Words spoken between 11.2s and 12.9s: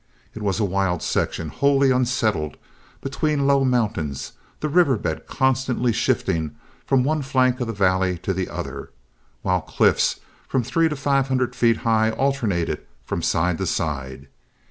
hundred feet high alternated